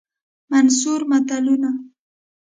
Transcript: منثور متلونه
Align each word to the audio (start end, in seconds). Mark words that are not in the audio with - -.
منثور 0.51 1.01
متلونه 1.09 1.71